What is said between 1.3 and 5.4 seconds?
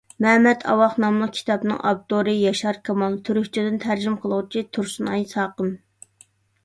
كىتابنىڭ ئاپتورى: ياشار كامال؛ تۈركچىدىن تەرجىمە قىلغۇچى: تۇرسۇنئاي